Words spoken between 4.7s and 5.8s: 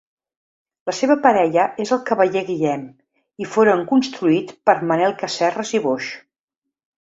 per Manel Casserres